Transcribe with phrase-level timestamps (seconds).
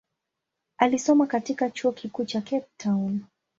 [0.77, 3.19] Alisoma katika chuo kikuu cha Cape Town.